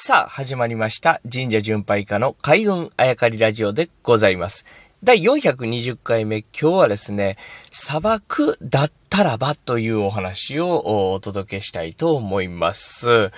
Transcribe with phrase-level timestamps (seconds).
[0.00, 1.20] さあ、始まりました。
[1.30, 4.64] 神社巡拝家の海運あやかりラジオでございます。
[5.02, 7.36] 第420回目、今日はですね、
[7.72, 13.32] 砂漠だったらばというお話をお届けしたいと思います。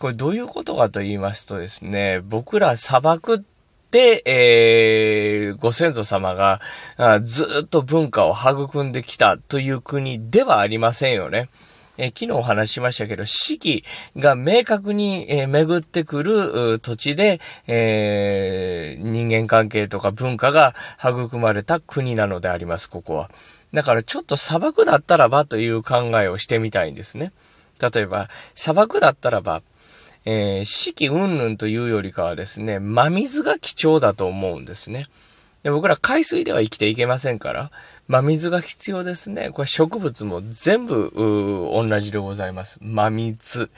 [0.00, 3.44] これどういうことかと言いますとですね、僕ら砂漠
[3.92, 6.60] で、えー、ご先祖様が
[7.22, 11.48] ずっと文化を育んできたという国ではありませんよね。
[12.00, 13.84] えー昨日お話ししましたけど、四季
[14.16, 23.30] が明確に、えー巡ってくる土地で、えー人間関係とか文化が育まれた国なのであります、ここは。
[23.74, 27.32] だからちょっと砂漠だったらばという考えをしてみたいんですね。
[27.80, 29.62] 例えば、砂漠だったらば、
[30.24, 35.04] えー四季云々というよりかはですね、真水が貴重だと思うんですね。
[35.62, 37.70] で僕ら海水では生きていけませんから、
[38.08, 39.50] 真水が必要ですね。
[39.50, 42.78] これ植物も全部同じでございます。
[42.80, 43.70] 真水。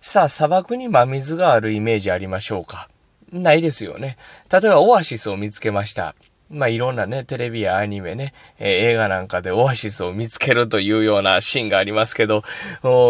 [0.00, 2.88] さあ、砂漠に真水があるイメージありましょうか
[3.32, 4.18] ないですよね。
[4.52, 6.14] 例えばオアシスを見つけました。
[6.50, 12.42] まあいろんなね、テレビやアニメね、えー映画なんかでオアシスを見つけるというようなシーンがありますけど、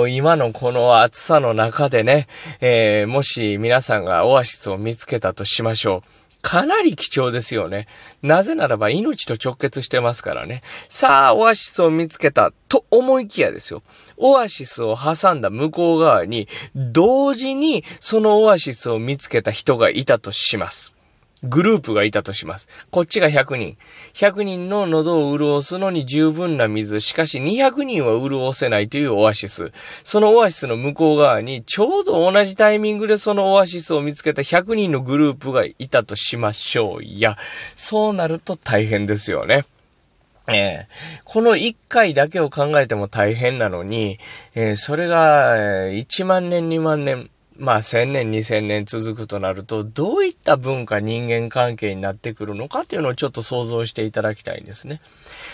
[0.09, 2.29] 今のこの暑さの中でね、
[2.61, 6.09] えーもし皆さんがオアシスを見つけたとしましょう。
[6.43, 7.87] かなり貴重ですよね。
[8.21, 10.63] なぜならば命と直結してますからね。
[10.89, 13.83] さあ、オアシスを見つけたと思いきやですよ。
[14.19, 20.93] オアシスを挟んだ向こう側に、同時にそのオアシスを見つけた人がいたとします。
[21.45, 22.87] グループがいたとします。
[22.91, 23.77] こっちが100人。
[24.15, 27.01] 100人の喉を潤すのに十分な水。
[27.01, 29.73] しかし200人は潤せないというオアシス。
[30.05, 37.03] そのオアシスの向こう側にちょうど同じタイミングでそのオアシスを見つけた100人のグループがいたとしましょう。
[37.03, 37.37] いや、
[37.75, 39.65] そうなると大変ですよね。
[40.49, 40.89] ええ
[41.25, 44.19] この1回だけを考えても大変なのに、
[44.55, 55.01] えーそれが、1万年、2万年、まあ1000年、2000年続くとなると、どういった文化、人間関係になってくるのかっていうのをちょっと想像していただきたいんですね。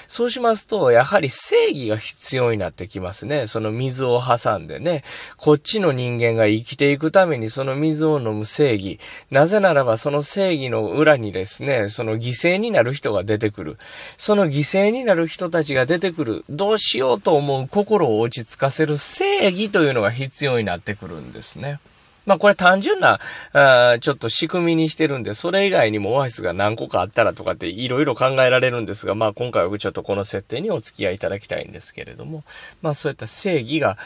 [0.06, 3.46] そうしますと、やはり正義が必要になってきますね。
[3.46, 5.02] その水を挟んでね、
[5.36, 8.98] こっちの人間が生きていくためにその水を飲む正義。
[9.30, 13.76] なぜならばその正義の裏にですね、その犠牲になる人が出てくる。
[14.16, 16.44] その犠牲になる人たちが出てくる。
[16.48, 21.80] どうしようと思う心を落ち着かせる正義というのが必要になってくるんですね。
[22.28, 23.18] まあこれ単純な、
[23.54, 32.44] あちょっと仕組みにしてるんで、それ以外にもオアシスが何個かあったらとかっていろいろ考えられるんですが、まあ今回はちょっとこの設定にお付き合いいただきたいんですけれども、
[32.82, 33.96] まあそういった正義が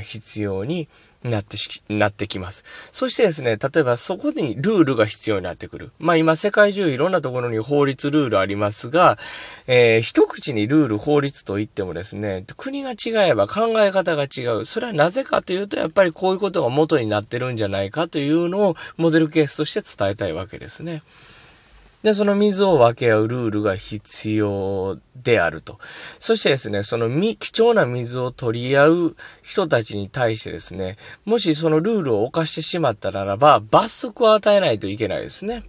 [0.00, 0.88] 必要に
[1.24, 2.64] なってし、なってきます。
[2.92, 5.90] そしてですね、例えばそこにルールが必要になってくる。
[5.98, 9.18] まあ今世界中いろんなところに法律ルールありますが、
[9.66, 14.64] えー一口にルール法律といってもですね、国が違えば考え方が違う。
[14.64, 21.02] それはなぜかというと、やっぱりこういうことが元になってるんじゃないかというのをモデルケースとして伝えたいわけですね。
[22.08, 25.78] で、その水を分け合うルールが必要であると。
[26.18, 30.96] そしてですね、その貴重な水を取り合う人たちに対してですね、
[31.26, 35.64] もしそのルールを犯してしまったならば、罰則を与えないといけないですね。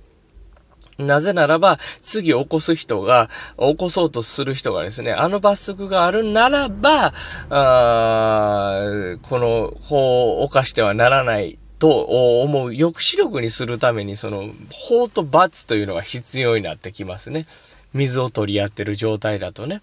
[0.97, 7.13] なぜならば、次起こす人が、起こそうとする人がですね、あの罰則があるならば、
[7.49, 8.79] あ
[9.23, 17.45] この法を犯してはならないと思う抑止力にするために、その法と罰というのが必要になってきますね。
[17.93, 19.81] 水を取り合ってる状態だとね。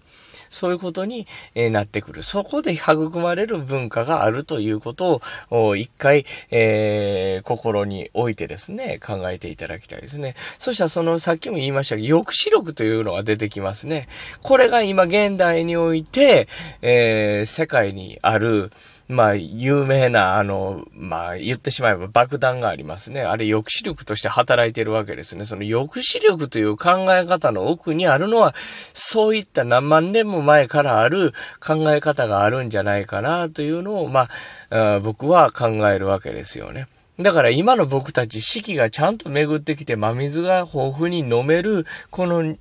[0.49, 2.23] そういうことに、なってくる。
[2.23, 10.35] そこで 育まれる文化があるということを、一回、えー心に置いてですね、考えていただきたいですね。
[10.57, 14.07] そしたらその、さっきも言いましたけど、抑止力というのが出てきますね。
[14.41, 16.47] これが今現代において、
[16.81, 18.71] えー世界にある、
[19.07, 23.21] まあ、有名な、あの、まあ、言ってしまえば爆弾がありますね。
[23.21, 25.45] あれ抑止力として働いてるわけですね。
[25.45, 28.53] その抑止力という考え方の奥ににあるのは、
[28.93, 34.27] そういった何万年も前からある考え方があるんじゃないかなというのを、ま
[34.69, 36.87] あ、僕は考えるわけですよね。
[37.19, 42.55] だから今の僕たち四季がちゃんと巡ってきて真水が豊富に飲める、この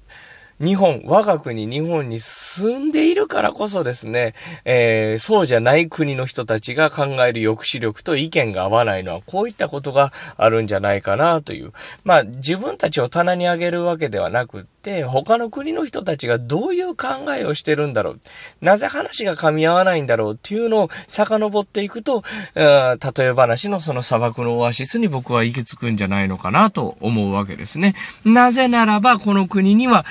[0.58, 11.72] 日本、我が国日本に住んでいるからこそですね、えーそうじゃない国の人たちが考える抑止力と意見が合わないのは、こういったことがあるんじゃないかなという。
[12.04, 17.06] まあ、自分たちを棚に上げるわけではなくって、他の国の人たちがどういう考
[17.36, 18.20] えをしてるんだろう。
[18.60, 22.22] なぜ話が噛み合わないんだろうっていうのを遡っていくと、
[22.54, 27.94] 例え話のその砂漠のオアシスに僕は行き着くんじゃないのかなと思うわけですね。
[28.24, 30.06] なぜならば、この国には、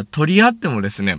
[0.00, 1.18] あ取り合ってもですね、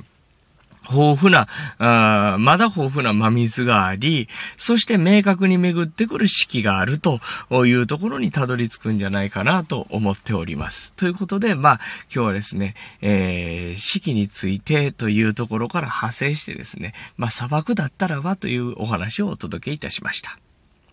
[0.92, 4.28] 豊富な、あまだ豊富な真水があり、
[4.58, 7.20] そして明確に巡ってくる四季があると
[7.66, 10.94] いうところにたどり着くんじゃないかなと思っております。
[10.96, 11.80] ということで、まあ、
[12.14, 20.41] 今日はですね、えー、四季についてというところから派生してですね、まあ、砂漠だったらばというお話をお届けいたしました。